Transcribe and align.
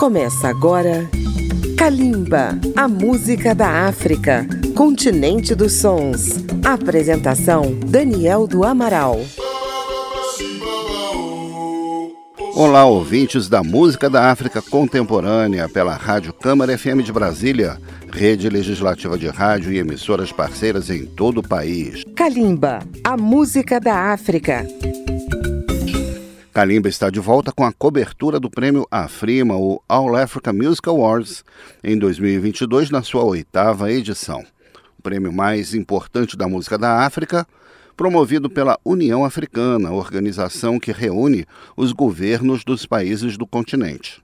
Começa 0.00 0.48
agora 0.48 1.10
Kalimba, 1.76 2.58
a 2.74 2.88
música 2.88 3.54
da 3.54 3.86
África, 3.86 4.46
continente 4.74 5.54
dos 5.54 5.74
sons. 5.74 6.36
Apresentação 6.64 7.78
Daniel 7.86 8.46
do 8.46 8.64
Amaral. 8.64 9.20
Olá, 12.54 12.86
ouvintes 12.86 13.46
da 13.46 13.62
música 13.62 14.08
da 14.08 14.30
África 14.30 14.62
contemporânea 14.62 15.68
pela 15.68 15.94
Rádio 15.94 16.32
Câmara 16.32 16.78
FM 16.78 17.02
de 17.04 17.12
Brasília, 17.12 17.78
rede 18.10 18.48
legislativa 18.48 19.18
de 19.18 19.28
rádio 19.28 19.70
e 19.70 19.76
emissoras 19.76 20.32
parceiras 20.32 20.88
em 20.88 21.04
todo 21.04 21.40
o 21.40 21.46
país. 21.46 22.04
Kalimba, 22.16 22.78
a 23.04 23.18
música 23.18 23.78
da 23.78 24.14
África. 24.14 24.66
Kalimba 26.52 26.88
está 26.88 27.10
de 27.10 27.20
volta 27.20 27.52
com 27.52 27.64
a 27.64 27.72
cobertura 27.72 28.40
do 28.40 28.50
prêmio 28.50 28.84
Afrima, 28.90 29.56
o 29.56 29.80
All 29.88 30.16
Africa 30.16 30.52
Music 30.52 30.88
Awards, 30.88 31.44
em 31.82 31.96
2022, 31.96 32.90
na 32.90 33.04
sua 33.04 33.22
oitava 33.22 33.92
edição. 33.92 34.44
O 34.98 35.02
prêmio 35.02 35.32
mais 35.32 35.74
importante 35.74 36.36
da 36.36 36.48
música 36.48 36.76
da 36.76 37.06
África, 37.06 37.46
promovido 37.96 38.50
pela 38.50 38.76
União 38.84 39.24
Africana, 39.24 39.92
organização 39.92 40.80
que 40.80 40.90
reúne 40.90 41.46
os 41.76 41.92
governos 41.92 42.64
dos 42.64 42.84
países 42.84 43.36
do 43.36 43.46
continente. 43.46 44.20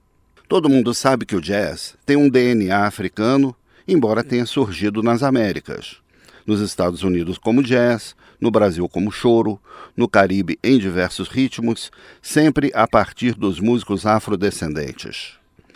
Todo 0.49 0.69
mundo 0.69 0.93
sabe 0.93 1.25
que 1.25 1.35
o 1.35 1.41
jazz 1.41 1.95
tem 2.05 2.17
um 2.17 2.27
DNA 2.27 2.85
africano, 2.85 3.55
embora 3.87 4.21
tenha 4.21 4.45
surgido 4.45 5.01
nas 5.01 5.23
Américas 5.23 6.01
nos 6.47 6.61
Estados 6.61 7.03
Unidos 7.03 7.37
como 7.37 7.61
jazz, 7.61 8.15
no 8.39 8.51
Brasil 8.51 8.87
como 8.87 9.11
choro, 9.11 9.59
no 9.95 10.07
Caribe 10.07 10.59
em 10.63 10.77
diversos 10.77 11.27
ritmos, 11.27 11.91
sempre 12.21 12.71
a 12.73 12.87
partir 12.87 13.33
dos 13.33 13.59
músicos 13.59 14.05
afrodescendentes. 14.05 15.33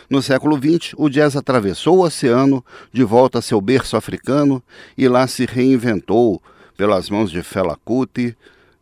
No 0.08 0.22
século 0.22 0.56
XX, 0.56 0.94
o 0.96 1.08
jazz 1.08 1.36
atravessou 1.36 1.98
o 1.98 2.04
oceano 2.04 2.64
de 2.92 3.02
volta 3.02 3.38
a 3.38 3.42
seu 3.42 3.60
berço 3.60 3.96
africano 3.96 4.62
e 4.96 5.08
lá 5.08 5.26
se 5.26 5.46
reinventou 5.46 6.42
pelas 6.76 7.08
mãos 7.08 7.30
de 7.30 7.42
Fela 7.42 7.78
Kuti, 7.84 8.36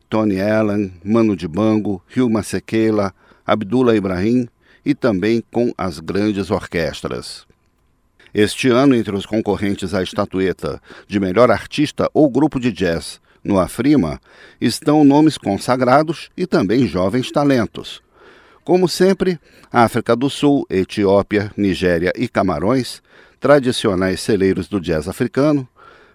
Tony 0.09 0.41
Allen, 0.41 0.93
Mano 1.05 1.37
Dibango, 1.37 2.03
Hugh 2.17 2.29
Masekela, 2.29 3.15
Abdullah 3.47 3.95
Ibrahim 3.95 4.49
e 4.85 4.95
também 4.95 5.43
com 5.53 5.73
as 5.79 6.01
grandes 6.01 6.51
orquestras. 6.51 7.47
Este 8.33 8.69
ano, 8.69 8.95
entre 8.95 9.15
os 9.15 9.27
concorrentes 9.27 9.93
à 9.95 10.03
estatueta 10.03 10.81
de 11.07 11.19
melhor 11.19 11.51
artista 11.51 12.09
ou 12.13 12.31
grupo 12.31 12.59
de 12.59 12.73
jazz 12.73 13.21
no 13.43 13.59
Afrima, 13.59 14.21
estão 14.61 15.05
nomes 15.05 15.39
consagrados 15.39 16.31
e 16.37 16.47
também 16.47 16.87
jovens 16.87 17.31
talentos. 17.31 18.03
Como 18.65 18.89
sempre, 18.89 19.39
África 19.73 20.15
do 20.15 20.29
Sul, 20.29 20.67
Etiópia, 20.69 21.51
Nigéria 21.57 22.13
e 22.17 22.29
Camarões, 22.29 23.03
tradicionais 23.41 24.21
celeiros 24.21 24.69
do 24.69 24.81
jazz 24.81 25.09
africano, 25.09 25.67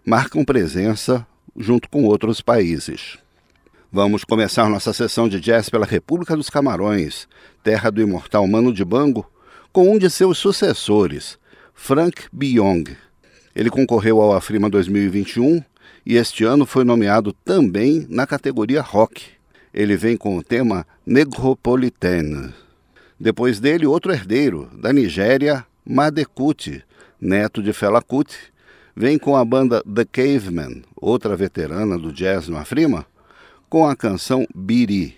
marcam 0.05 0.45
presença 0.45 1.25
junto 1.57 1.89
com 1.89 2.03
outros 2.05 2.41
países. 2.41 3.17
Vamos 3.91 4.23
começar 4.23 4.69
nossa 4.69 4.93
sessão 4.93 5.27
de 5.27 5.39
jazz 5.39 5.69
pela 5.69 5.85
República 5.85 6.35
dos 6.35 6.49
Camarões, 6.49 7.27
terra 7.63 7.89
do 7.89 8.01
imortal 8.01 8.45
Mano 8.45 8.73
Dibango, 8.73 9.25
com 9.71 9.91
um 9.91 9.97
de 9.97 10.09
seus 10.09 10.37
sucessores, 10.37 11.39
Frank 11.73 12.23
Biong. 12.31 12.95
Ele 13.55 13.69
concorreu 13.69 14.21
ao 14.21 14.33
Afrima 14.35 14.69
2021 14.69 15.63
e 16.06 16.16
este 16.16 16.44
ano 16.44 16.66
foi 16.66 16.84
nomeado 16.84 17.34
também 17.34 18.06
na 18.09 18.28
categoria 18.28 18.81
rock. 18.81 19.23
Ele 19.73 19.98
vem 19.98 20.16
com 20.16 20.38
o 20.38 20.44
tema 20.44 20.86
Negropolitaine. 21.06 22.53
Depois 23.20 23.59
dele, 23.59 23.86
outro 23.86 24.11
herdeiro, 24.11 24.70
da 24.78 24.94
Nigéria, 24.94 25.66
Madekuti, 25.86 26.83
neto 27.20 27.61
de 27.64 27.73
Fela 27.73 28.02
Kuti, 28.02 28.38
vem 28.95 29.17
com 29.17 29.36
a 29.36 29.44
banda 29.44 29.83
The 29.83 30.06
Cavemen, 30.06 30.83
outra 30.95 31.36
veterana 31.36 31.98
do 31.98 32.11
jazz 32.11 32.48
no 32.48 32.58
Afrima, 32.58 33.05
com 33.70 33.88
a 33.88 33.95
canção 33.95 34.45
Biri. 34.54 35.15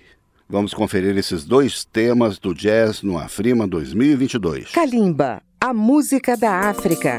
Vamos 0.50 0.74
conferir 0.74 1.18
esses 1.18 1.44
dois 1.44 1.84
temas 1.84 2.40
do 2.40 2.54
jazz 2.54 3.02
no 3.02 3.18
Afrima 3.18 3.68
2022. 3.68 4.72
Kalimba, 4.72 5.42
a 5.60 5.74
música 5.74 6.38
da 6.38 6.70
África. 6.70 7.18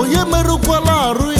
onye 0.00 0.22
merụkwala 0.32 0.92
arụ 1.08 1.28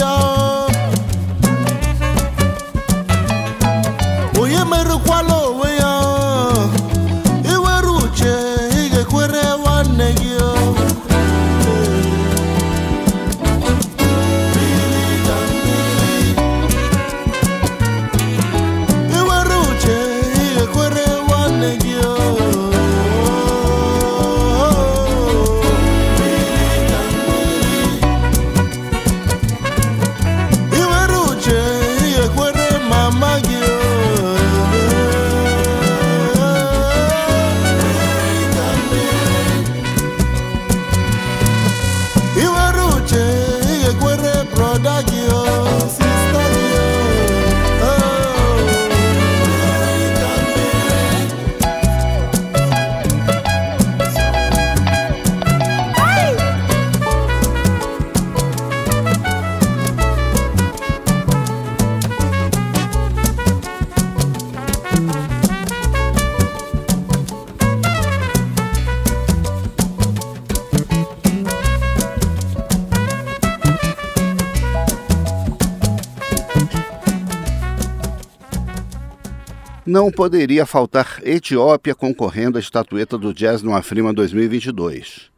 Não 79.91 80.09
poderia 80.09 80.65
faltar 80.65 81.19
Etiópia 81.21 81.93
concorrendo 81.93 82.57
à 82.57 82.61
estatueta 82.61 83.17
do 83.17 83.33
Jazz 83.33 83.61
no 83.61 83.75
Afrima 83.75 84.13
2022. 84.13 85.29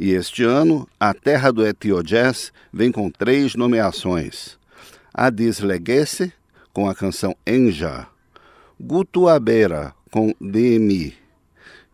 E 0.00 0.10
este 0.10 0.42
ano, 0.42 0.88
a 0.98 1.14
terra 1.14 1.52
do 1.52 1.64
Etio 1.64 2.02
Jazz 2.02 2.52
vem 2.72 2.90
com 2.90 3.08
três 3.08 3.54
nomeações. 3.54 4.58
Addis 5.14 5.60
Legacy, 5.60 6.32
com 6.72 6.90
a 6.90 6.94
canção 6.94 7.36
Enja, 7.46 8.08
Guto 8.80 9.28
Abera, 9.28 9.94
com 10.10 10.34
DMI, 10.40 11.14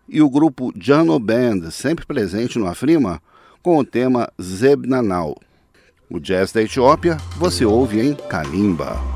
e 0.09 0.23
o 0.23 0.31
grupo 0.31 0.73
Jano 0.81 1.19
Band, 1.19 1.71
sempre 1.71 2.07
presente 2.07 2.59
no 2.59 2.67
Afrima, 2.67 3.21
com 3.63 3.77
o 3.77 3.85
tema 3.85 4.33
Zebnanal. 4.41 5.37
O 6.09 6.19
jazz 6.19 6.51
da 6.51 6.63
Etiópia 6.63 7.19
você 7.37 7.67
ouve 7.67 8.01
em 8.01 8.15
Kalimba. 8.15 9.16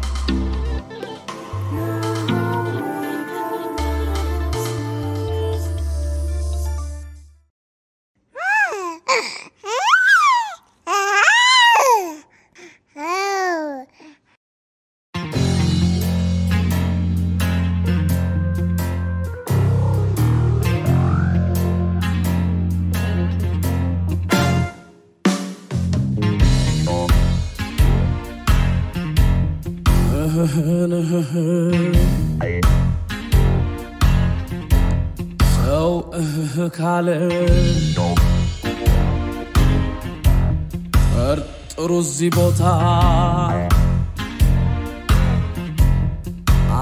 እዚህ 42.20 42.32
ቦታ 42.36 42.62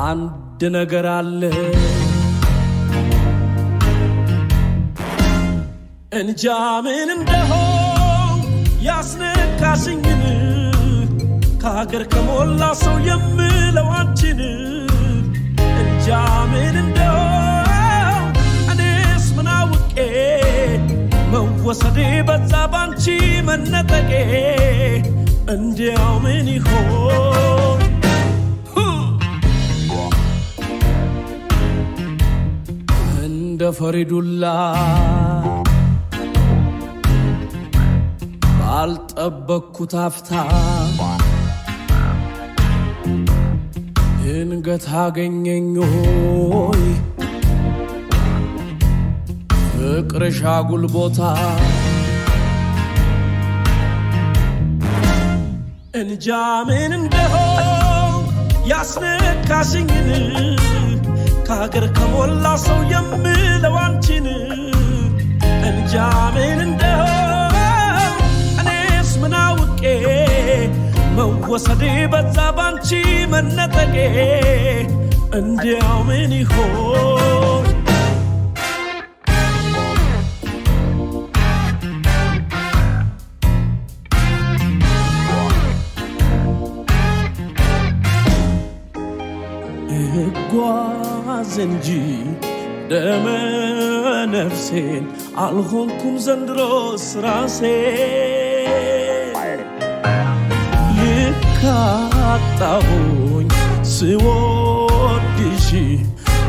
አንድ 0.04 0.62
ነገር 0.76 1.06
አለ። 1.10 1.42
እንጃ 6.18 6.44
ምን 6.86 7.10
እንደሆን 7.16 8.40
ያስነካሽኝን 8.86 10.24
ከሀገር 11.62 12.04
ከሞላ 12.14 12.70
ሰው 12.82 12.96
የምለው 13.08 13.90
አንቺን 13.98 14.40
እንጃ 15.76 16.08
ምን 16.52 16.78
እንደሆን 16.84 18.34
እኔስ 18.74 19.28
ምን 19.38 19.50
አውቄ 19.54 19.96
መወሰዴ 21.32 22.00
በዛ 22.30 22.64
ባንቺ 22.74 23.06
መነጠቄ 23.48 24.10
እንዲያው 25.48 26.14
ምን 26.24 26.48
ይሆን? 26.54 27.80
እንደ 33.24 33.70
ፈሪዱላ 33.78 34.44
ባልጠበቅኩት 38.58 39.94
አፍታ 40.04 40.30
ድንገት 44.22 44.86
አገኘኝ 45.02 45.68
ሆይ! 45.92 46.82
ፍቅርሽ 49.72 50.40
አጉል 50.52 50.84
ቦታ 50.94 51.20
እንጃ 55.98 56.28
ምን 56.68 56.92
እንደሆን 56.98 58.14
ያስነካሽኝን 58.70 60.08
ከሀገር 61.46 61.84
ከሞላ 61.96 62.46
ሰው 62.64 62.80
የምለው 62.92 63.76
አንቺን 63.84 64.26
እንጃ 65.68 65.94
ምን 66.36 66.60
እንደሆን 66.66 68.18
እኔስ 68.62 69.12
ምን 69.22 69.34
አውቄ? 69.42 69.82
መወሰዴ 71.16 71.82
በዛ 72.12 72.38
ባንቺ 72.58 72.90
መነጠቄ። 73.32 73.96
እንዲያው 75.38 75.98
ምን 76.08 76.32
ይሆን 76.38 77.64
እንጂ 91.60 91.88
ደመ 92.90 93.26
ነፍሴን 94.34 95.04
አልሆንኩም 95.44 96.14
ዘንድሮስ 96.26 97.06
ራሴ 97.24 97.60
ልካጣሁኝ 102.10 103.48
ስወድሽ 103.92 105.68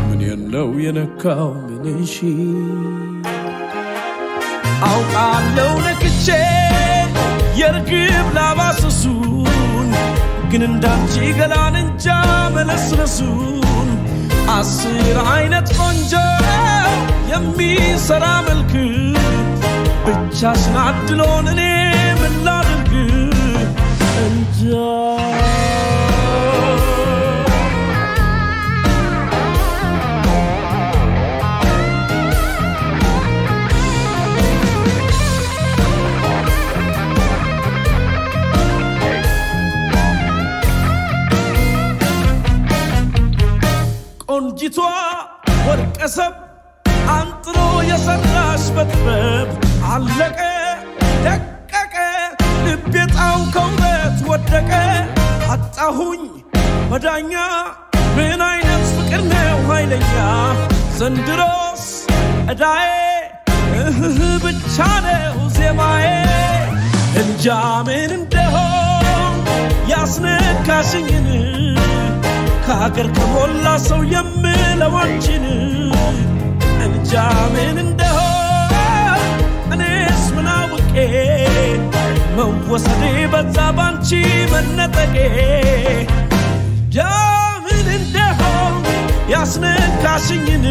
ምን 0.07 0.21
ነው 0.53 0.69
የነካው 0.85 1.49
ምንሽ 1.67 2.15
አውቃለው 4.89 5.73
ነክቼ 5.85 6.27
የርግብ 7.59 8.27
ላባስሱን 8.37 9.89
ግን 10.51 10.63
እንዳንቺ 10.69 11.15
ገላን 11.39 11.75
እንጃ 11.81 12.05
መለስለሱን 12.55 13.68
አስር 14.54 14.96
አይነት 15.32 15.68
ቆንጆ 15.78 16.12
የሚሰራ 17.32 18.24
መልክ 18.48 18.72
ብቻሽን 20.06 20.76
አድሎን 20.84 21.46
እኔ 21.52 21.62
ምን 22.20 22.34
ላድርግ 22.46 22.90
እንጃ 24.24 24.60
ቆንጂቷ 44.61 44.79
ወርቀሰብ 45.65 46.33
አንጥሮ 47.11 47.57
የሰራሽ 47.89 48.63
በጥበብ 48.75 49.49
አለቀ 49.91 50.39
ደቀቀ 51.25 51.95
ልቤ 52.65 52.93
ጣው 53.13 53.39
ከውበት 53.53 54.17
ወደቀ። 54.31 54.71
አጣሁኝ 55.55 56.23
መዳኛ 56.91 57.33
ምን 58.17 58.43
አይነት 58.49 58.83
ፍቅር 58.97 59.23
ነው 59.31 59.61
ኃይለኛ? 59.69 60.11
ዘንድሮስ 60.99 61.85
እዳዬ 62.51 62.89
እህህ 63.81 64.19
ብቻ 64.45 64.77
ነው 65.07 65.37
ዜማዬ። 65.57 66.05
እንጃ 67.21 67.47
ምን 67.87 68.11
እንደሆን 68.19 69.37
ያስነካሽኝን 69.93 71.29
ከሀገር 72.69 73.07
ከሞላ 73.13 73.67
ሰው 73.85 74.01
የምለው 74.11 74.95
አንቺን 74.99 75.45
እንጃ 76.85 77.13
ምን 77.53 77.77
እንደሆን 77.83 79.23
እኔስ 79.75 80.25
ምን 80.35 80.47
አውቄ? 80.51 80.93
መወሰዴ 82.35 83.01
በዛ 83.33 83.57
ባንቺ 83.77 84.09
መነጠቄ። 84.51 85.15
እንጃ 86.73 86.97
ምን 87.65 87.89
ያስነካሽኝን 89.33 90.65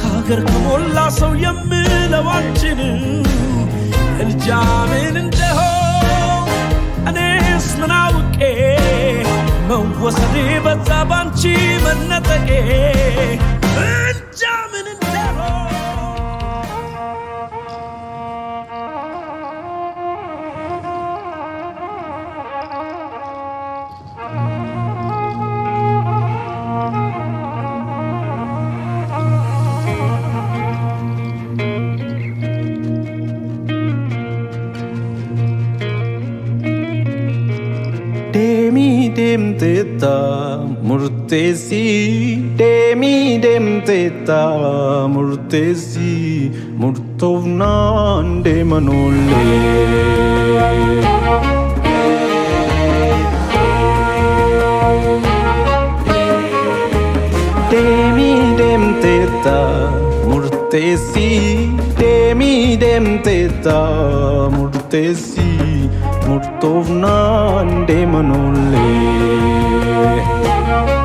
ከሀገር 0.00 0.42
ከሞላ 0.48 1.08
ሰው 1.18 1.34
የምለው 1.44 2.28
አንቺን 2.36 2.82
እንጃ 4.22 4.48
ምን 4.92 5.16
እንደሆን 5.24 6.48
እኔስ 7.10 7.68
ምን 7.80 7.94
አውቄ 7.98 8.38
መወሰዴ 9.68 10.34
በዛ 10.64 10.88
ባንቺ 11.10 11.40
መነጠቄ። 11.84 12.48
እንጃ 13.84 14.42
ምን 14.72 14.86
dem 39.32 39.56
teta 39.56 40.60
murtesi 40.82 42.36
demi 42.58 43.38
dem 43.44 43.80
teta 43.88 44.42
murtesi 45.14 46.52
murtovnan 46.80 48.42
demanole 48.44 49.40
demi 57.70 58.32
dem 58.58 58.84
teta 59.00 59.60
mur. 60.28 60.51
Murtesi 60.72 61.68
demidem 62.00 63.22
teta 63.22 64.48
Murtesi 64.56 65.52
murtovnan 66.26 67.84
demanole 67.88 68.88
Murtesi 70.48 71.01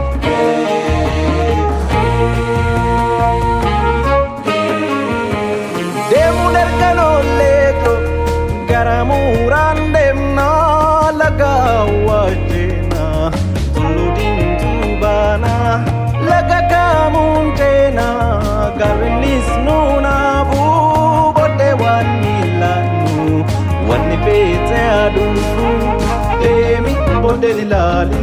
bodeni 27.38 27.66
laali 27.72 28.20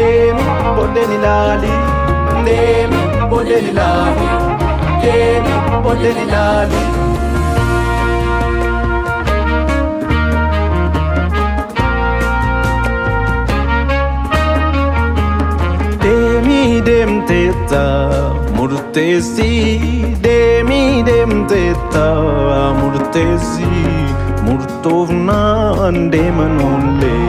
emi 0.00 0.44
bodeni 0.76 1.18
laali 1.24 1.70
nemi 2.44 2.98
bodeni 3.30 3.72
laali 3.78 4.26
keni 5.02 5.54
bodeni 5.84 6.24
laali 6.32 6.82
dem 16.86 17.12
teta 17.28 17.84
murtesi 18.56 19.52
demi 20.26 20.82
dem 21.08 21.32
teta 21.52 22.06
murtesi 22.80 23.70
murtovna 24.46 25.40
andemanole 25.86 27.25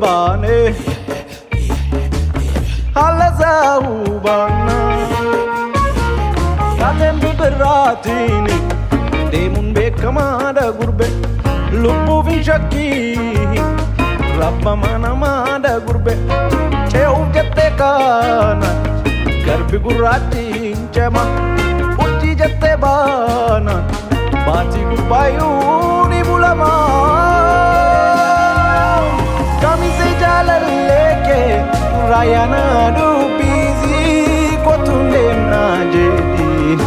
قربانه 0.00 0.74
على 2.96 3.32
زاوبانا 3.38 4.80
كاتم 6.78 7.20
براتيني 7.38 8.56
ديمون 9.30 9.72
بكمادا 9.72 10.66
غربة 10.68 11.08
لبو 11.72 12.22
في 12.22 12.44
شكي 12.44 13.14
رب 14.40 14.68
مانا 14.68 15.14
مادا 15.14 15.82
غربة 15.88 16.16
تيوف 16.92 17.28
جتة 17.34 17.68
كانا 17.78 18.70
غربي 19.46 19.76
غراتين 19.76 20.88
جما 20.94 21.24
وتي 21.98 22.34
جتة 22.34 22.74
بانا 22.74 23.84
باتي 24.46 24.84
غربايوني 24.84 26.22
بولما 26.22 26.79
yana 32.24 32.62
dubbisii 32.96 34.56
kottuun 34.64 35.12
deemnaa 35.12 35.76
jedhi 35.94 36.78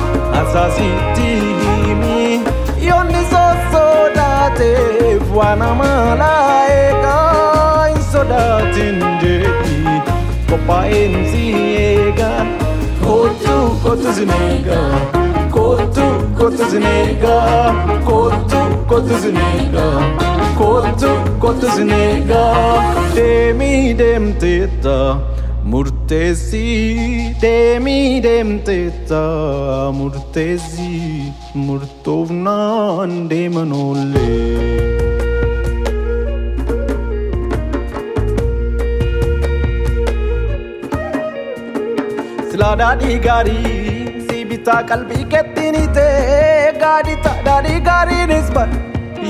asaasitti 0.42 1.30
himi 1.62 2.42
yoonni 2.88 3.22
sosodaateef 3.34 5.22
waan 5.38 5.62
amalaa 5.70 6.66
eegaa 6.78 7.86
hin 7.88 8.04
sodaatin 8.12 9.00
jedhi 9.24 9.96
qophaa'een 10.52 11.16
si 11.32 11.44
eegaa 11.86 12.42
kottu 13.06 13.58
kottu 13.88 14.14
sin 14.20 14.32
eegaa 14.42 14.92
kottu 15.58 16.06
Cotuzinega, 16.44 17.72
Cotu, 18.04 18.62
Cotuzinega, 18.86 19.86
kotu, 20.58 21.12
Cotuzinega, 21.40 22.44
Demi 23.16 23.94
dem 23.94 24.34
teta, 24.34 25.22
Murtezi, 25.64 27.34
Demi 27.40 28.20
dem 28.20 28.60
teta, 28.60 29.90
Murtezi, 29.94 31.32
Murtovnan 31.56 33.30
demonole. 33.30 34.20
Slada 42.52 42.96
di 42.96 43.18
gari 43.18 43.83
Bittaa 44.64 44.84
qalbii 44.90 45.24
keetti 45.32 45.64
ni 45.76 45.80
ta'e 45.96 46.36
gaadhi 46.82 47.16
taadhaadhi 47.24 47.74
gaariinis 47.88 48.52
bara 48.58 48.78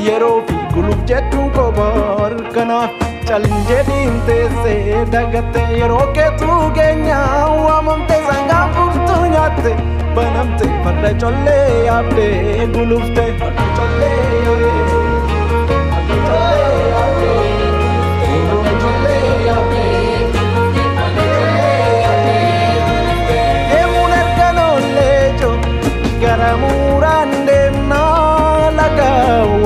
yeroo 0.07 0.35
fi 0.49 0.57
guluuf 0.73 0.99
jettuun 1.11 1.47
kobar 1.55 2.35
kanaaf 2.57 3.01
calin 3.29 3.55
jedhi 3.69 3.95
hin 4.01 4.19
teesse 4.27 4.75
dagattee 5.15 5.65
yeroo 5.79 6.05
keetu 6.19 6.59
geenyaan 6.77 7.55
waamamte 7.65 8.19
sangaan 8.29 8.75
furtuu 8.77 9.23
nyaatte 9.33 9.73
banamte 10.19 10.69
farda 10.85 11.11
collee 11.25 11.65
yaabde 11.89 12.27
gulufte 12.77 13.25
farda 13.41 13.65
collee 13.79 14.45
yoo 14.45 14.72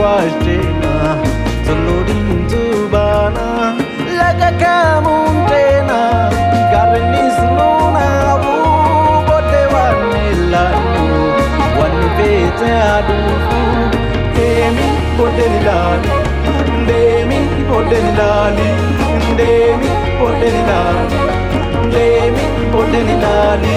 важдена 0.07 1.17
Залудин 1.65 2.49
зубана 2.49 3.49
Лека 4.17 4.51
камунтена 4.61 6.03
Гарнис 6.71 7.37
нунаву 7.57 8.55
Боте 9.27 9.63
ванилану 9.73 11.07
Ванни 11.77 12.09
пете 12.17 12.71
адуфу 12.95 13.61
Деми 14.35 14.87
боделилали 15.17 16.13
Деми 16.87 17.39
боделилали 17.69 18.67
Деми 19.37 19.89
боделилали 20.19 21.19
Деми 21.93 22.45
боделилали 22.71 23.75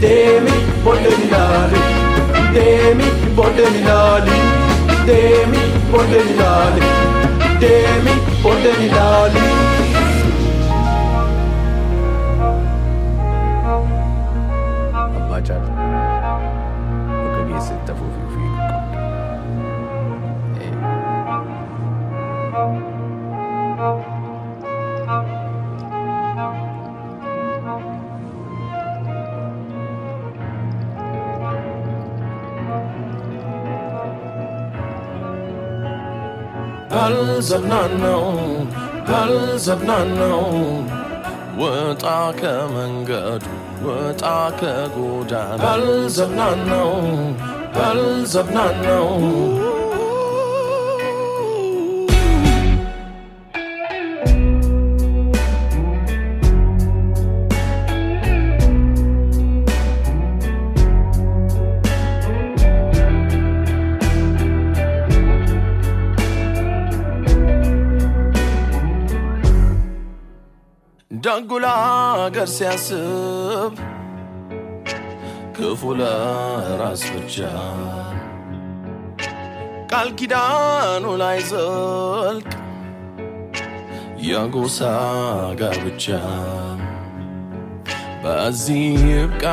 Деми 0.00 0.54
боделилали 0.84 2.04
Demi, 2.54 3.04
bordemi 3.36 3.82
lali 3.82 4.63
de 5.06 5.46
mi 5.46 5.92
paternidad, 5.92 6.74
de 7.60 7.86
mi. 8.04 9.83
አልዘናነው 37.03 38.23
አልዘናነው 39.19 40.41
ወጣ 41.61 42.05
ከመንገዱ 42.39 43.45
ወጣ 43.87 44.23
ከጎዳና 44.59 45.61
አልዘናነው 45.71 46.91
አልዘናነው 47.87 49.07
አገር 72.44 72.52
ሲያስብ 72.54 73.74
ክፉ 75.56 75.82
ለራስ 75.98 77.02
ብቻ። 77.12 77.36
ቃል 79.90 80.08
ኪዳኑ 80.18 81.04
ላይ 81.22 81.38
ዘልቅ 81.50 82.50
የጎሳ 84.26 84.78
ጋብቻ 85.60 86.04
በዚህ 88.24 88.84
ይብቃ 89.10 89.44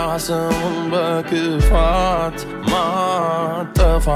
በክፋት 0.92 2.38
ማጠፋፋት። 2.72 4.12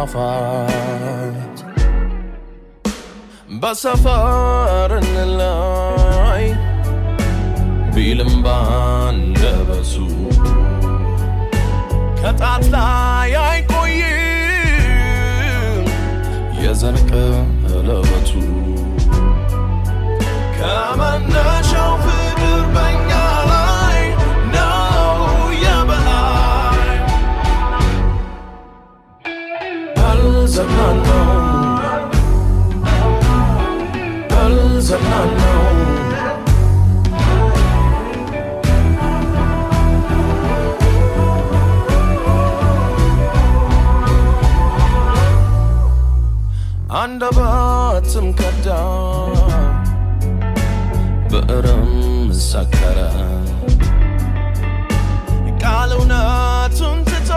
በሰፈር 3.62 4.92
እንላይ 5.02 6.05
ቢልም 7.95 8.34
ባንደበሱ 8.45 9.93
ከጣት 12.19 12.63
ላይ 12.73 13.31
አይቆይም 13.43 14.15
የዘር 16.62 16.97
ቀለበቱ 17.10 18.31
ከመነሻው 20.58 21.93
ፍቅር 22.05 22.41
በኛ 22.75 23.10
ላይ 23.51 24.01
ነው 24.55 25.21
የበላይ። 25.63 26.81
አልዘናነው 30.05 31.23
አልዘናነው 34.41 35.55
አንደበትም 46.95 48.27
ከዳ 48.39 48.67
ብዕርም 51.31 51.89
ሰከረ። 52.45 52.99
ቃል 55.62 55.91
እውነቱን 55.95 56.99
ትቶ 57.10 57.31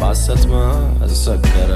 ባሰት 0.00 0.42
መሰከረ። 0.52 1.70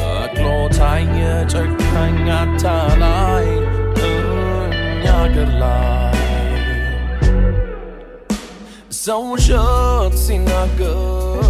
በቅሎ 0.00 0.46
ታየ 0.78 1.20
ጨካኝ 1.54 2.20
አታላይ 2.38 3.48
እኛ 4.08 5.04
አገር 5.18 5.50
ላይ። 5.62 6.18
ሰው 9.00 9.22
ውሸት 9.30 10.14
ሲናገር 10.24 11.49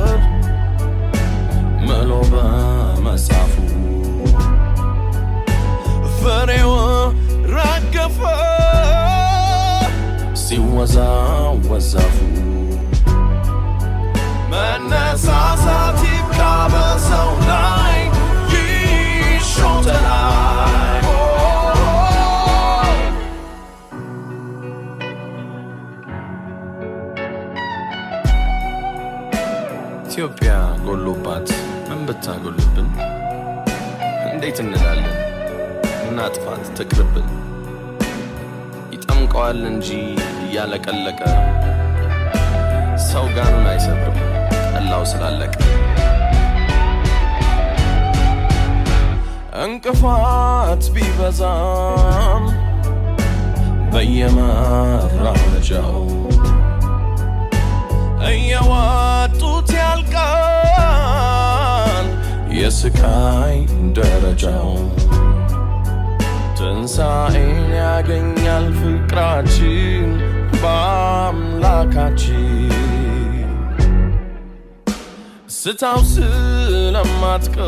ملعوبة 1.90 3.00
مسعفو 3.00 3.62
فريوة 6.24 7.14
ركفة 7.44 8.50
سيوزا 10.34 11.58
وزافو. 11.68 12.26
ما 14.50 14.76
الناس 14.76 15.28
ትቅርብን 36.80 37.26
ይጠምቀዋል 38.92 39.58
እንጂ 39.70 39.88
እያለቀለቀ 40.42 41.20
ሰው 43.08 43.24
ጋኑን 43.34 43.66
አይሰብርም 43.70 44.16
ጠላው 44.70 45.02
ስላለቀ። 45.10 45.54
እንቅፋት 49.64 50.84
ቢበዛም 50.94 52.46
በየመራመጃው 53.92 55.98
እየዋጡት 58.30 59.70
ያልቃል 59.80 61.28
የስቃይ 62.60 63.58
ደረጃው 63.98 64.72
ትንሣኤን 66.82 67.48
ያገኛል 67.76 68.66
ፍቅራችን 68.76 70.06
በአምላካችን። 70.62 72.36
ስታው 75.54 75.98
ስለማትቀር 76.12 77.66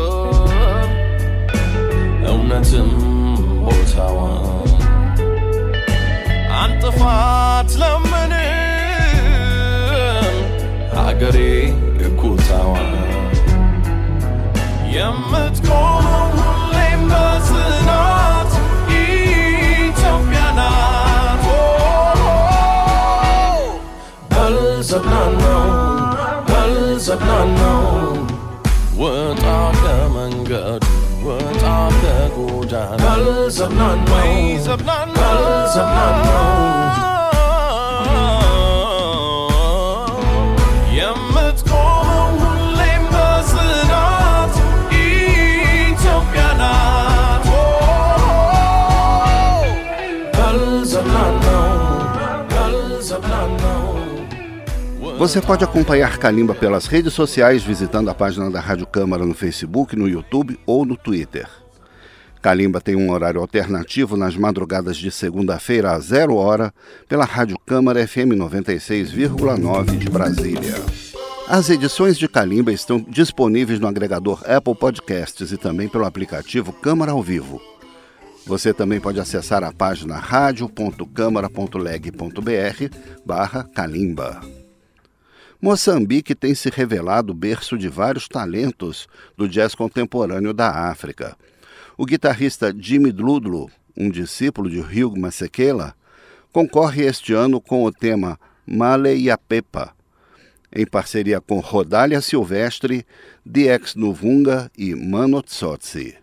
እውነትም 2.31 2.89
ቦታዋን 3.61 4.71
አንጥፋት 6.61 7.71
ለምንም 7.81 8.39
ሀገሬ 10.97 11.37
ኩታዋን 12.21 12.91
የምትቆመው 14.95 16.29
ሁሌም 16.39 17.03
በጽናት 17.11 18.32
of 24.93 25.05
unknown, 25.05 26.45
worlds 26.45 27.09
of 27.09 27.21
unknown. 27.21 28.27
Words 28.95 29.43
are 29.43 29.73
dumb 29.73 30.17
and 30.17 30.47
words 31.23 31.63
are 31.63 31.91
the 31.91 32.31
good 32.35 32.73
and 32.73 33.01
of 34.67 34.81
unknown, 34.81 35.13
ways 35.15 35.75
of 35.77 35.87
unknown. 35.87 37.12
Você 55.23 55.39
pode 55.39 55.63
acompanhar 55.63 56.17
Calimba 56.17 56.53
pelas 56.53 56.85
redes 56.85 57.13
sociais 57.13 57.63
visitando 57.63 58.09
a 58.09 58.13
página 58.13 58.51
da 58.51 58.59
Rádio 58.59 58.85
Câmara 58.85 59.25
no 59.25 59.33
Facebook, 59.33 59.95
no 59.95 60.09
YouTube 60.09 60.59
ou 60.65 60.83
no 60.83 60.97
Twitter. 60.97 61.47
Calimba 62.41 62.81
tem 62.81 62.97
um 62.97 63.09
horário 63.09 63.39
alternativo 63.39 64.17
nas 64.17 64.35
madrugadas 64.35 64.97
de 64.97 65.09
segunda-feira 65.09 65.91
a 65.91 65.99
zero 65.99 66.35
hora 66.35 66.73
pela 67.07 67.23
Rádio 67.23 67.57
Câmara 67.65 68.05
FM 68.05 68.35
96,9 68.35 69.97
de 69.97 70.09
Brasília. 70.09 70.75
As 71.47 71.69
edições 71.69 72.17
de 72.17 72.27
Calimba 72.27 72.73
estão 72.73 72.99
disponíveis 72.99 73.79
no 73.79 73.87
agregador 73.87 74.43
Apple 74.45 74.75
Podcasts 74.75 75.53
e 75.53 75.57
também 75.57 75.87
pelo 75.87 76.03
aplicativo 76.03 76.73
Câmara 76.73 77.13
ao 77.13 77.23
Vivo. 77.23 77.61
Você 78.45 78.73
também 78.73 78.99
pode 78.99 79.21
acessar 79.21 79.63
a 79.63 79.71
página 79.71 80.17
radio.câmara.leg.br 80.17 82.97
barra 83.25 83.63
Calimba. 83.73 84.62
Moçambique 85.63 86.35
tem 86.35 86.53
se 86.53 86.69
revelado 86.69 87.33
berço 87.33 87.77
de 87.77 87.87
vários 87.87 88.27
talentos 88.27 89.07
do 89.37 89.47
jazz 89.47 89.73
contemporâneo 89.73 90.53
da 90.53 90.89
África. 90.89 91.37
O 91.97 92.05
guitarrista 92.05 92.75
Jimmy 92.77 93.13
Dludlo, 93.13 93.71
um 93.95 94.09
discípulo 94.09 94.69
de 94.69 94.81
Hugh 94.81 95.17
Masekela, 95.17 95.95
concorre 96.51 97.03
este 97.05 97.31
ano 97.31 97.61
com 97.61 97.85
o 97.85 97.93
tema 97.93 98.37
Male 98.67 99.15
e 99.15 99.31
a 99.31 99.37
Pepa, 99.37 99.95
em 100.69 100.85
parceria 100.85 101.39
com 101.39 101.59
Rodália 101.59 102.19
Silvestre, 102.19 103.05
DX 103.45 103.95
Nuvunga 103.95 104.69
e 104.77 104.93
Mano 104.93 105.41
Tsotsi. 105.41 106.17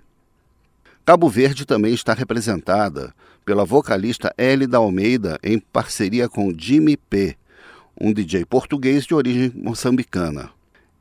Cabo 1.03 1.31
Verde 1.31 1.65
também 1.65 1.95
está 1.95 2.13
representada 2.13 3.15
pela 3.43 3.65
vocalista 3.65 4.35
Elida 4.37 4.77
Almeida 4.77 5.39
em 5.43 5.59
parceria 5.59 6.29
com 6.29 6.53
Jimmy 6.55 6.99
P., 6.99 7.39
um 8.01 8.13
DJ 8.13 8.45
português 8.45 9.05
de 9.05 9.15
origem 9.15 9.53
moçambicana. 9.55 10.51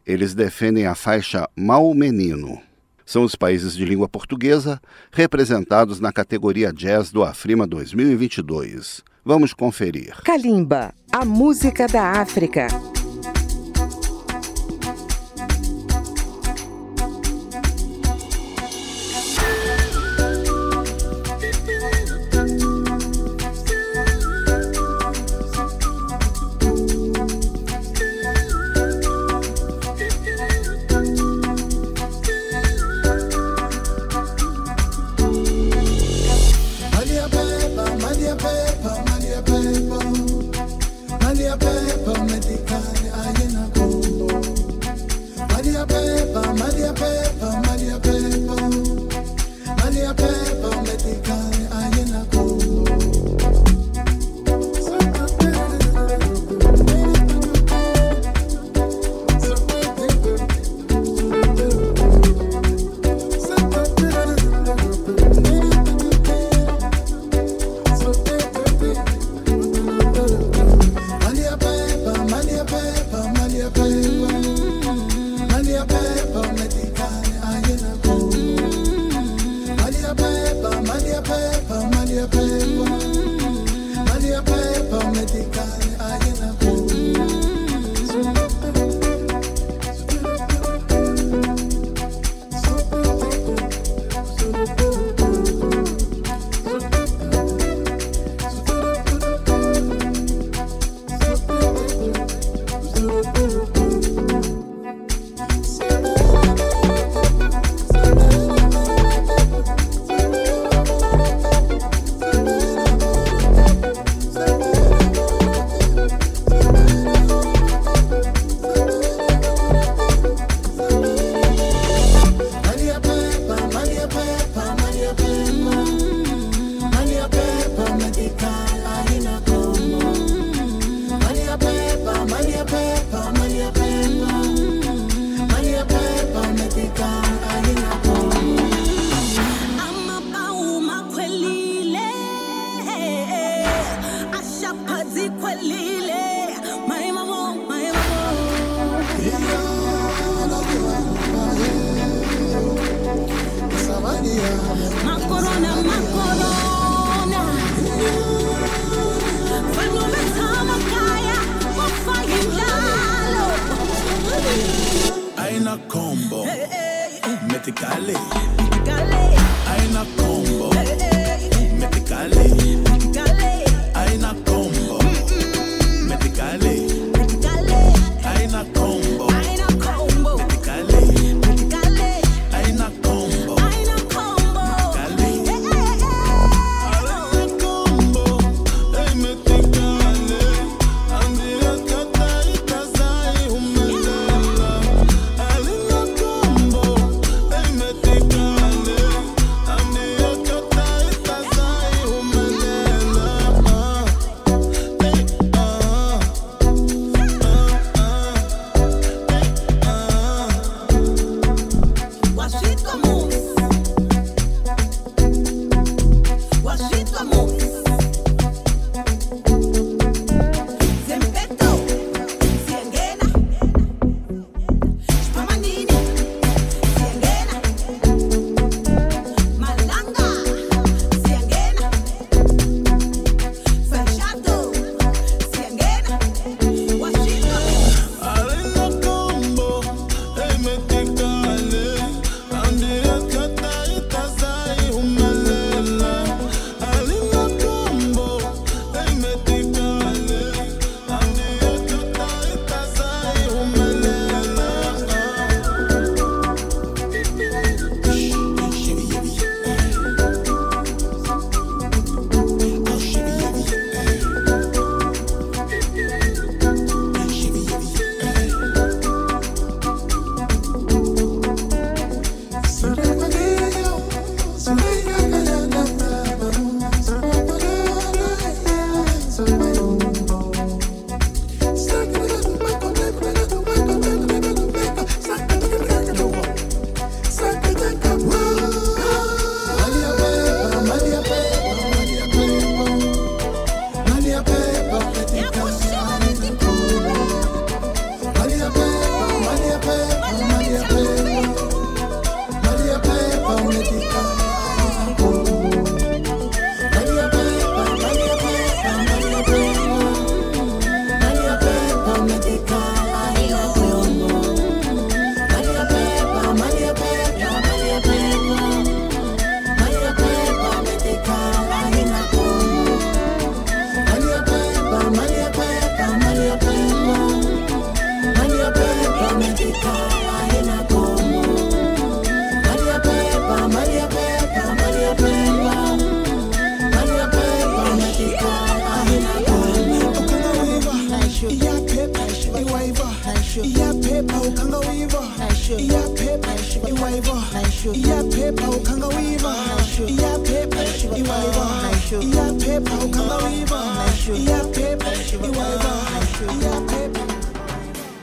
Eles 0.05 0.33
defendem 0.33 0.85
a 0.85 0.95
faixa 0.95 1.47
Mal 1.55 1.93
Menino. 1.93 2.59
São 3.05 3.23
os 3.23 3.35
países 3.35 3.75
de 3.75 3.85
língua 3.85 4.09
portuguesa 4.09 4.81
representados 5.11 5.99
na 5.99 6.11
categoria 6.11 6.73
Jazz 6.73 7.11
do 7.11 7.23
Afrima 7.23 7.65
2022. 7.65 9.03
Vamos 9.23 9.53
conferir. 9.53 10.21
Kalimba, 10.23 10.93
a 11.11 11.23
música 11.23 11.87
da 11.87 12.11
África. 12.21 12.67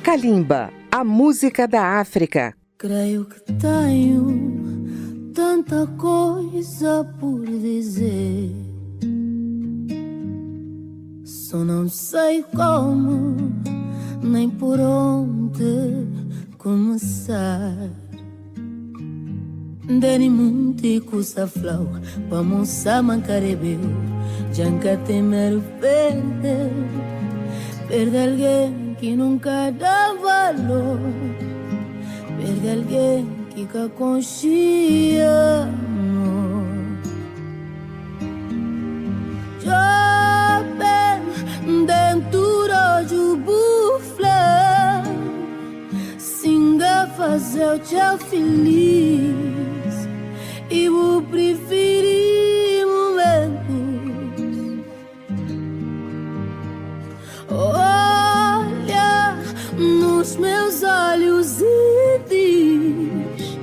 Kalimba, 0.02 0.70
a 0.90 1.02
música 1.02 1.66
da 1.66 1.98
África. 1.98 2.54
Creio 2.76 3.24
que 3.24 3.40
tenho 3.54 5.32
tanta 5.32 5.86
coisa 5.96 7.02
por 7.18 7.46
dizer 7.46 8.65
só 11.56 11.64
não 11.64 11.88
sei 11.88 12.42
como, 12.54 13.34
nem 14.22 14.50
por 14.50 14.78
onde 14.78 16.06
começar. 16.58 17.72
Deni 19.88 20.28
munti 20.28 21.00
kusa 21.00 21.46
flow, 21.46 21.88
pamusa 22.28 23.00
mancarebeu, 23.00 23.80
janca 24.52 24.98
temer 25.06 25.58
perder, 25.80 26.70
perder 27.88 28.28
alguém 28.28 28.94
que 29.00 29.16
nunca 29.16 29.70
dá 29.70 30.12
valor, 30.12 31.00
perder 32.38 32.80
alguém 32.80 33.26
que 33.54 33.64
cá 33.64 33.88
dentro 41.66 42.68
de 43.08 43.36
bufla, 43.44 45.02
singa 46.16 47.08
fazer 47.16 47.66
o 47.66 47.78
teu 47.80 48.18
feliz 48.18 50.08
e 50.70 50.88
vou 50.88 51.22
preferir 51.22 52.86
momentos. 52.86 53.76
Olha 57.48 59.36
nos 59.76 60.36
meus 60.36 60.84
olhos 60.84 61.60
e 61.60 62.20
diz 62.28 63.58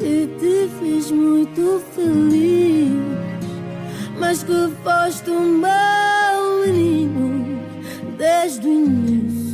que 0.00 0.26
te 0.38 0.68
fiz 0.80 1.10
muito 1.12 1.80
feliz, 1.94 2.92
mas 4.18 4.42
que 4.42 4.68
foste 4.82 5.30
um 5.30 5.58
mau 5.58 6.23
menino 6.66 7.58
desde 8.16 8.66
o 8.66 8.72
início. 8.72 9.44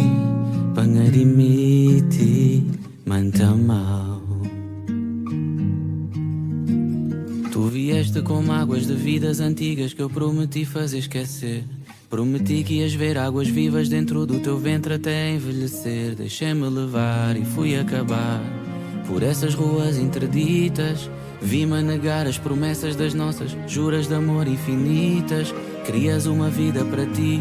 Pangarimiti 0.75 2.65
manta 3.05 3.55
mal 3.55 4.23
Tu 7.53 7.63
vieste 7.69 8.23
como 8.23 8.53
águas 8.53 8.87
de 8.87 8.95
vidas 8.95 9.41
antigas 9.41 9.93
que 9.93 10.03
eu 10.03 10.09
prometi 10.09 10.65
fazer 10.65 10.99
esquecer 10.99 11.65
Prometi 12.09 12.63
que 12.63 12.75
ias 12.75 12.95
ver 12.95 13.19
águas 13.19 13.49
vivas 13.49 13.89
dentro 13.89 14.25
do 14.25 14.39
teu 14.39 14.57
ventre 14.57 14.95
até 14.95 15.33
envelhecer. 15.33 16.15
Deixei-me 16.15 16.69
levar 16.69 17.37
e 17.37 17.45
fui 17.45 17.77
acabar 17.77 18.41
por 19.09 19.25
essas 19.25 19.55
ruas 19.55 19.99
interditas. 19.99 21.11
Vi-me 21.43 21.83
negar 21.83 22.27
as 22.29 22.39
promessas 22.39 22.95
das 22.95 23.13
nossas 23.13 23.57
juras 23.67 24.07
de 24.07 24.15
amor 24.15 24.47
infinitas. 24.47 25.53
Crias 25.85 26.27
uma 26.27 26.49
vida 26.49 26.85
para 26.85 27.07
ti 27.07 27.41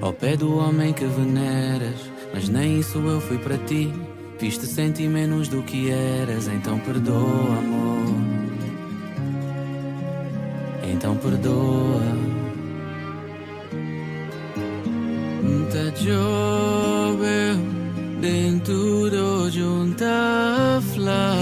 Ao 0.00 0.12
pé 0.12 0.36
do 0.36 0.56
homem 0.56 0.92
que 0.92 1.04
veneras. 1.04 1.98
Mas 2.32 2.48
nem 2.48 2.78
isso 2.78 2.98
eu 2.98 3.20
fui 3.20 3.38
para 3.38 3.58
ti. 3.58 3.92
Fiz-te 4.38 4.66
sentir 4.66 5.08
menos 5.08 5.48
do 5.48 5.60
que 5.64 5.90
eras 5.90 6.46
Então 6.46 6.78
perdoa, 6.78 7.58
amor. 7.58 8.14
Então 10.84 11.16
perdoa 11.16 12.37
Muita 15.68 15.92
jovem 16.00 17.60
dentro 18.22 19.10
do 19.10 19.50
junta 19.50 20.80
flá 20.94 21.36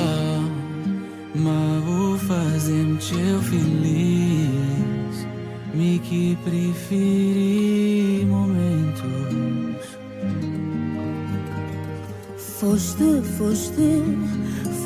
Mas 1.33 1.85
vou 1.85 2.19
fazer-me 2.19 2.99
teu 2.99 3.41
feliz. 3.43 5.27
Me 5.75 6.01
que 6.01 6.37
preferi 6.43 8.27
momentos. 8.29 9.87
Foste, 12.59 13.23
foste, 13.39 14.03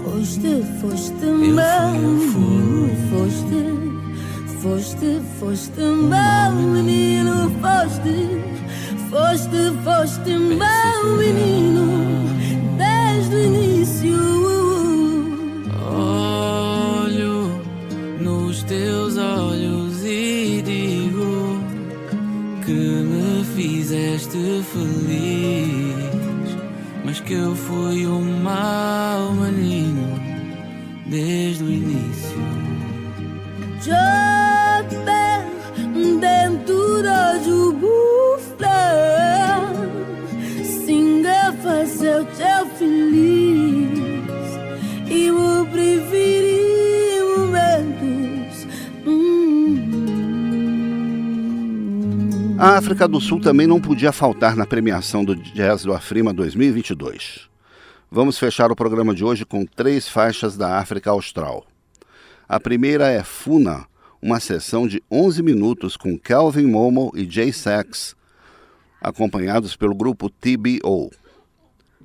foste, 0.02 0.62
foste 0.82 1.24
Eu 1.24 1.54
mau 1.54 1.94
fui, 1.94 2.90
eu 2.90 3.08
menino, 3.08 3.08
foste, 3.08 3.62
foste, 4.60 5.22
foste 5.38 5.80
mau 5.80 6.52
menino, 6.52 7.50
foste, 7.62 8.59
foste, 9.10 9.72
foste 9.82 10.30
mau 10.38 11.16
menino, 11.16 11.86
desde 12.78 13.34
o 13.34 13.44
início. 13.44 14.18
Olho 15.92 17.60
nos 18.20 18.62
teus 18.62 19.16
olhos 19.16 20.04
e 20.04 20.62
digo 20.64 21.58
que 22.64 22.72
me 22.72 23.44
fizeste 23.56 24.38
feliz, 24.72 26.56
mas 27.04 27.18
que 27.20 27.34
eu 27.34 27.54
fui 27.54 28.06
um 28.06 28.42
mau 28.42 29.32
menino 29.32 30.20
desde 31.06 31.64
o 31.64 31.66
início. 31.66 31.79
A 52.62 52.76
África 52.76 53.08
do 53.08 53.18
Sul 53.22 53.40
também 53.40 53.66
não 53.66 53.80
podia 53.80 54.12
faltar 54.12 54.54
na 54.54 54.66
premiação 54.66 55.24
do 55.24 55.34
Jazz 55.34 55.82
do 55.82 55.94
Afrima 55.94 56.30
2022. 56.30 57.48
Vamos 58.10 58.38
fechar 58.38 58.70
o 58.70 58.76
programa 58.76 59.14
de 59.14 59.24
hoje 59.24 59.46
com 59.46 59.64
três 59.64 60.06
faixas 60.06 60.58
da 60.58 60.76
África 60.76 61.08
Austral. 61.08 61.64
A 62.46 62.60
primeira 62.60 63.08
é 63.08 63.22
Funa, 63.22 63.86
uma 64.20 64.38
sessão 64.38 64.86
de 64.86 65.02
11 65.10 65.42
minutos 65.42 65.96
com 65.96 66.18
Kelvin 66.18 66.66
Momo 66.66 67.10
e 67.14 67.24
Jay 67.24 67.50
Sachs, 67.50 68.14
acompanhados 69.00 69.74
pelo 69.74 69.94
grupo 69.94 70.28
TBO. 70.28 71.10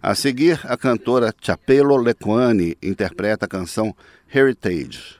A 0.01 0.15
seguir, 0.15 0.61
a 0.63 0.77
cantora 0.77 1.35
Chapelo 1.41 1.97
Lequani 1.97 2.77
interpreta 2.81 3.43
a 3.43 3.49
canção 3.49 3.93
Heritage. 4.33 5.19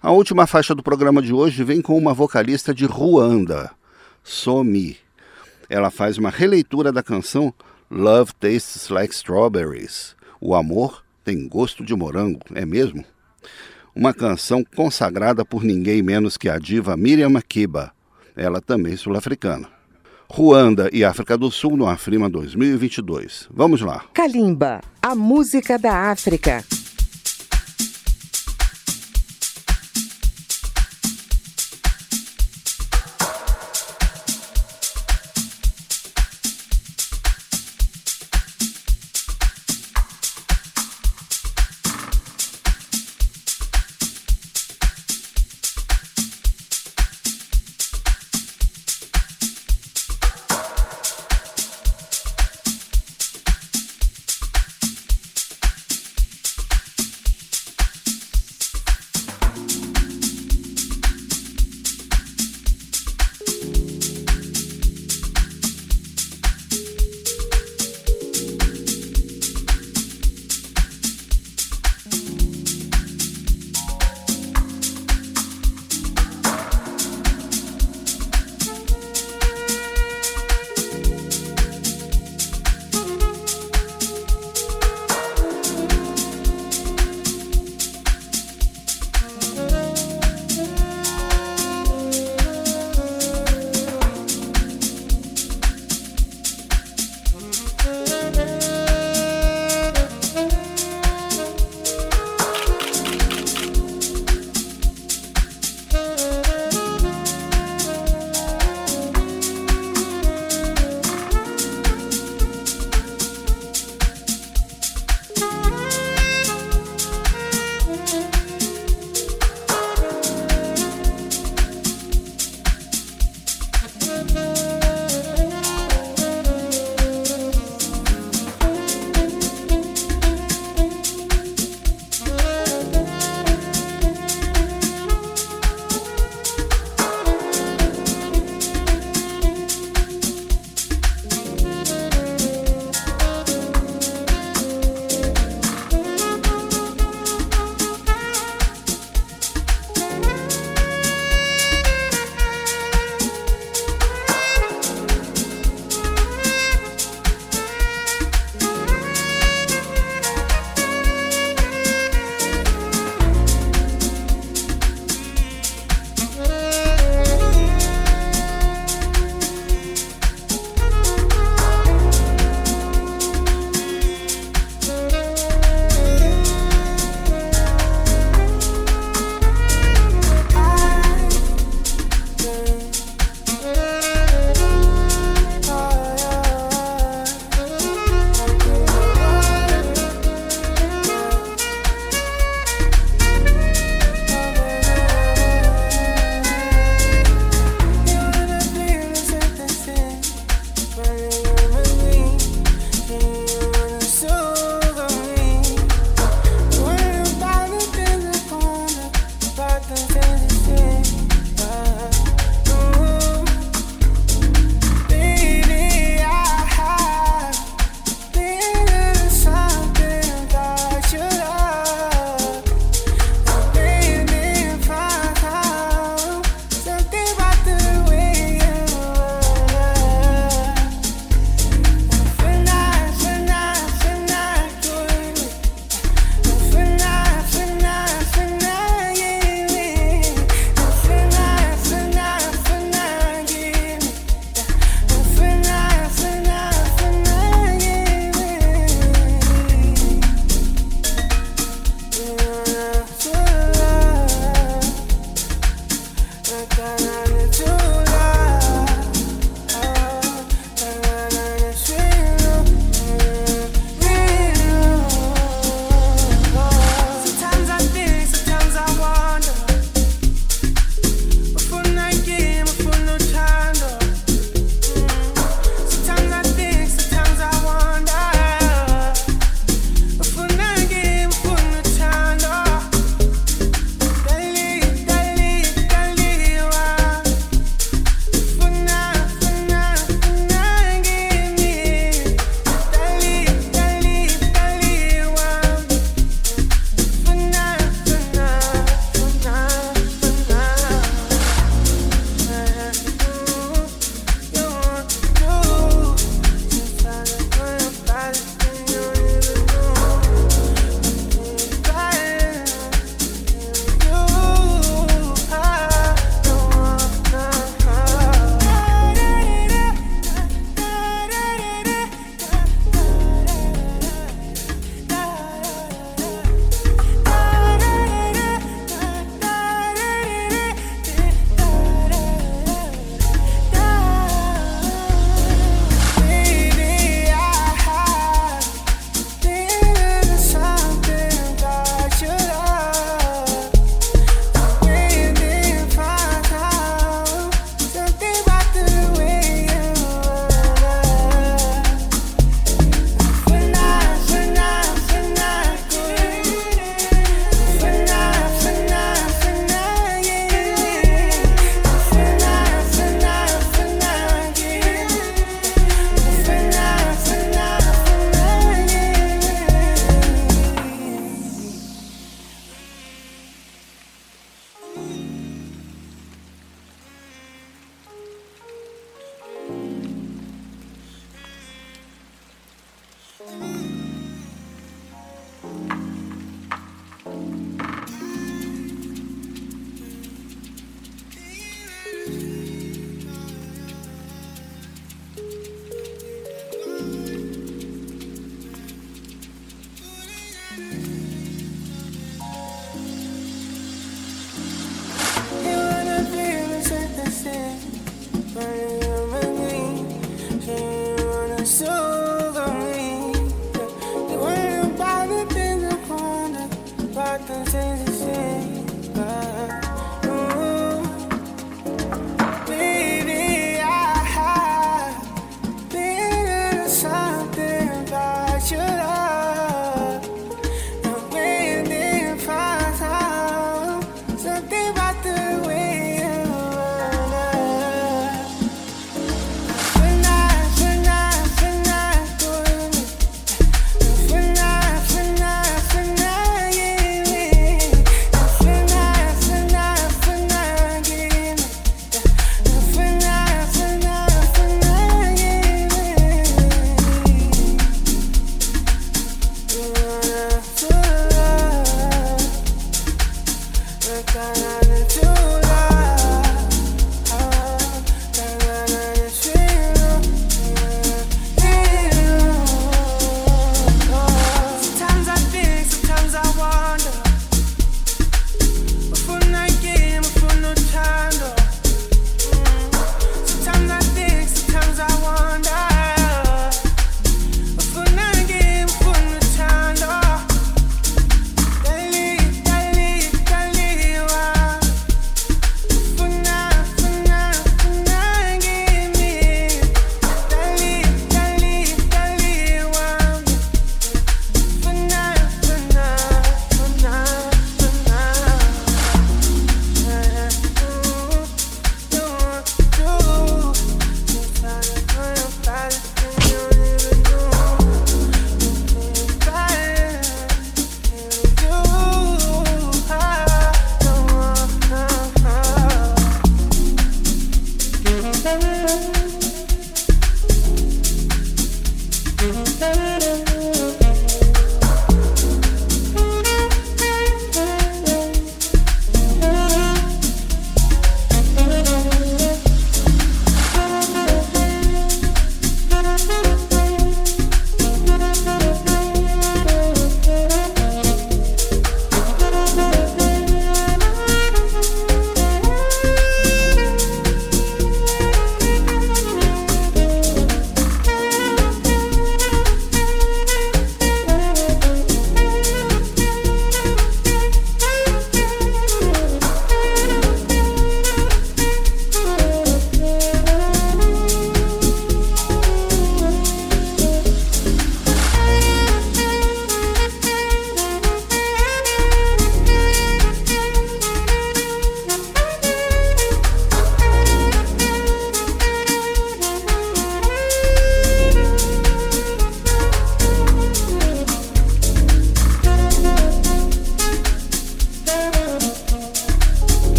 A 0.00 0.10
última 0.10 0.46
faixa 0.46 0.74
do 0.74 0.82
programa 0.82 1.20
de 1.20 1.34
hoje 1.34 1.62
vem 1.62 1.82
com 1.82 1.98
uma 1.98 2.14
vocalista 2.14 2.72
de 2.72 2.86
Ruanda, 2.86 3.75
Somi. 4.26 4.96
Ela 5.70 5.88
faz 5.88 6.18
uma 6.18 6.30
releitura 6.30 6.92
da 6.92 7.02
canção 7.02 7.54
Love 7.88 8.32
Tastes 8.34 8.88
Like 8.88 9.14
Strawberries. 9.14 10.16
O 10.40 10.54
amor 10.54 11.04
tem 11.24 11.48
gosto 11.48 11.84
de 11.84 11.94
morango, 11.94 12.40
é 12.52 12.66
mesmo? 12.66 13.04
Uma 13.94 14.12
canção 14.12 14.64
consagrada 14.74 15.44
por 15.44 15.62
ninguém 15.62 16.02
menos 16.02 16.36
que 16.36 16.48
a 16.48 16.58
diva 16.58 16.96
Miriam 16.96 17.30
Makeba, 17.30 17.92
ela 18.36 18.60
também 18.60 18.96
sul-africana. 18.96 19.68
Ruanda 20.28 20.90
e 20.92 21.04
África 21.04 21.38
do 21.38 21.48
Sul 21.48 21.76
no 21.76 21.86
Afrima 21.86 22.28
2022. 22.28 23.48
Vamos 23.48 23.80
lá. 23.80 24.04
Kalimba, 24.12 24.80
a 25.00 25.14
música 25.14 25.78
da 25.78 26.10
África. 26.10 26.64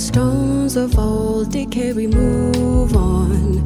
the 0.00 0.06
stones 0.06 0.76
of 0.76 0.98
old 0.98 1.50
decay 1.50 1.92
we 1.92 2.06
move 2.06 2.96
on. 2.96 3.58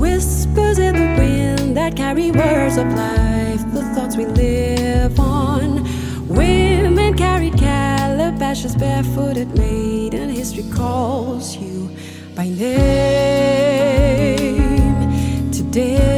Whispers 0.00 0.78
in 0.78 0.94
the 0.94 1.14
wind 1.18 1.76
that 1.76 1.94
carry 1.94 2.30
words 2.30 2.78
of 2.78 2.86
life, 2.94 3.60
the 3.74 3.82
thoughts 3.94 4.16
we 4.16 4.24
live 4.24 5.20
on. 5.20 5.84
Women 6.26 7.14
carry 7.18 7.50
calabashes 7.50 8.78
barefooted, 8.78 9.54
maiden 9.58 10.30
history 10.30 10.64
calls 10.72 11.54
you 11.58 11.90
by 12.34 12.48
name 12.48 13.10
today. 15.52 16.13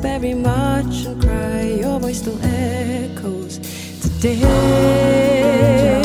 very 0.00 0.34
much 0.34 1.06
and 1.06 1.20
cry. 1.20 1.62
Your 1.80 2.00
voice 2.00 2.18
still 2.18 2.38
echoes 2.42 3.58
today. 4.00 5.99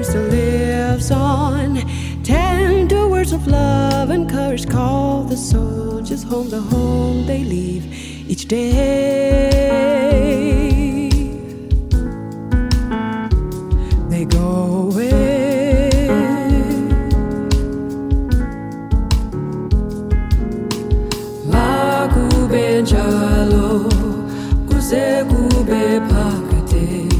Still 0.00 0.30
that 0.30 0.30
lives 0.30 1.10
on. 1.10 1.76
Tender 2.22 3.08
words 3.08 3.32
of 3.32 3.46
love 3.48 4.10
and 4.10 4.30
courage 4.30 4.68
call 4.68 5.24
the 5.24 5.36
soldiers 5.36 6.22
home, 6.22 6.48
the 6.50 6.60
home 6.60 7.26
they 7.26 7.42
leave 7.42 7.84
each 8.30 8.46
day. 8.46 9.50
They 14.08 14.24
go 14.24 14.90
away. 14.92 15.90
La 21.46 22.06
gube 22.06 22.86
pakate. 26.08 27.17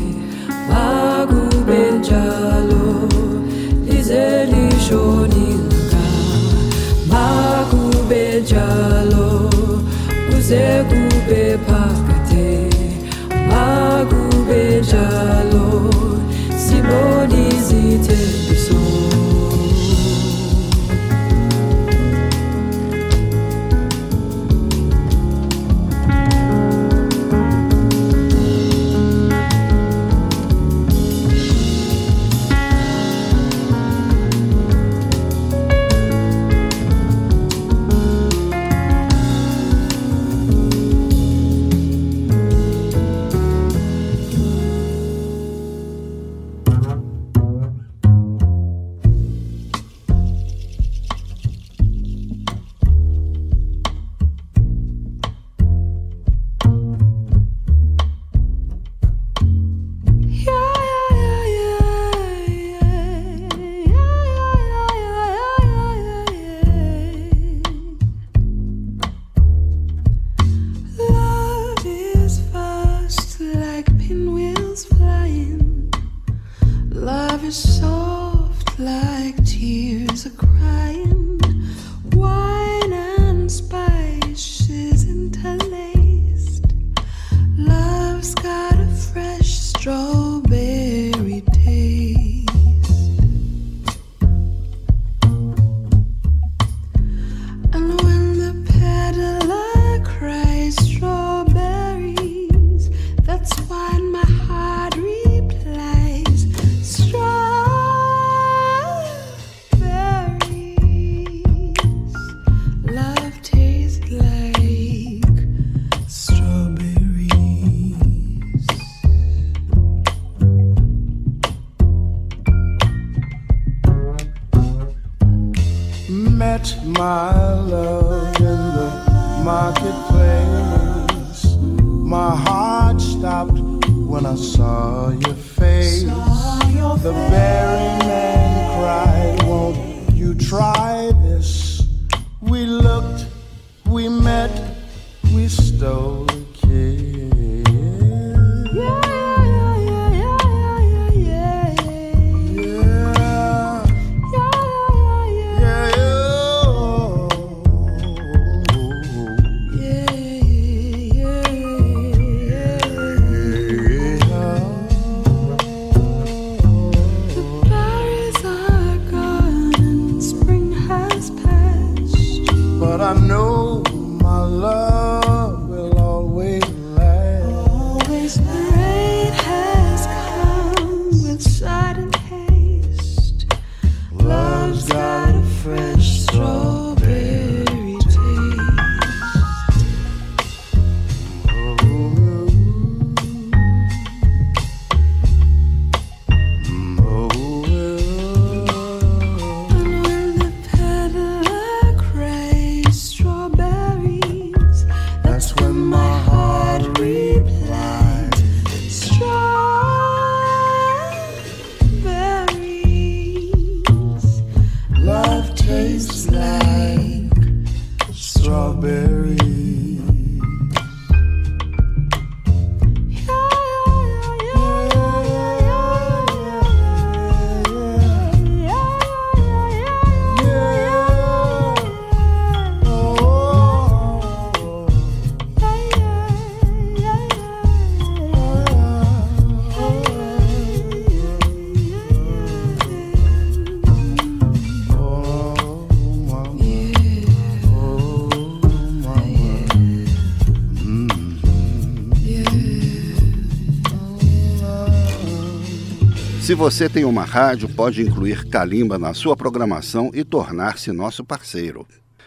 Você 256.58 256.88
tem 256.88 257.04
uma 257.04 257.22
rádio, 257.22 257.68
pode 257.68 258.02
incluir 258.02 258.44
Calimba 258.48 258.98
na 258.98 259.14
sua 259.14 259.36
programação 259.36 260.10
e 260.12 260.24
tornar-se 260.24 260.90
nosso 260.90 261.24
parceiro. 261.24 261.86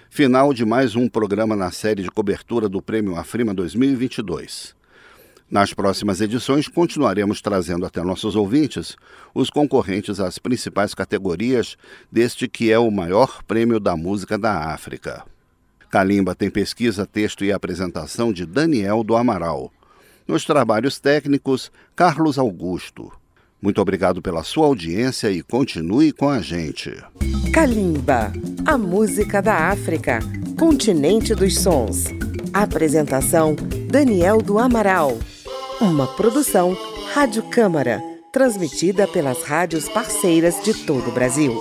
Final 0.09 0.53
de 0.53 0.63
mais 0.63 0.95
um 0.95 1.09
programa 1.09 1.53
na 1.53 1.69
série 1.69 2.01
de 2.01 2.09
cobertura 2.09 2.69
do 2.69 2.81
Prêmio 2.81 3.17
Afrima 3.17 3.53
2022. 3.53 4.73
Nas 5.49 5.73
próximas 5.73 6.21
edições, 6.21 6.69
continuaremos 6.69 7.41
trazendo 7.41 7.85
até 7.85 8.01
nossos 8.01 8.37
ouvintes 8.37 8.95
os 9.35 9.49
concorrentes 9.49 10.21
às 10.21 10.39
principais 10.39 10.93
categorias 10.93 11.75
deste 12.09 12.47
que 12.47 12.71
é 12.71 12.79
o 12.79 12.89
maior 12.89 13.43
prêmio 13.43 13.81
da 13.81 13.97
música 13.97 14.37
da 14.37 14.71
África. 14.73 15.25
Calimba 15.89 16.33
tem 16.33 16.49
pesquisa, 16.49 17.05
texto 17.05 17.43
e 17.43 17.51
apresentação 17.51 18.31
de 18.31 18.45
Daniel 18.45 19.03
do 19.03 19.13
Amaral. 19.17 19.69
Nos 20.25 20.45
trabalhos 20.45 20.99
técnicos, 20.99 21.69
Carlos 21.97 22.39
Augusto. 22.39 23.11
Muito 23.61 23.79
obrigado 23.79 24.21
pela 24.21 24.43
sua 24.43 24.65
audiência 24.65 25.29
e 25.29 25.43
continue 25.43 26.11
com 26.11 26.27
a 26.27 26.41
gente. 26.41 26.91
Kalimba, 27.53 28.33
a 28.65 28.75
música 28.75 29.39
da 29.39 29.69
África, 29.69 30.19
continente 30.57 31.35
dos 31.35 31.59
sons. 31.59 32.05
Apresentação: 32.51 33.55
Daniel 33.87 34.41
do 34.41 34.57
Amaral. 34.57 35.15
Uma 35.79 36.07
produção 36.07 36.75
Rádio 37.13 37.43
Câmara, 37.43 38.01
transmitida 38.31 39.07
pelas 39.07 39.43
rádios 39.43 39.87
parceiras 39.89 40.63
de 40.63 40.73
todo 40.73 41.09
o 41.09 41.11
Brasil. 41.11 41.53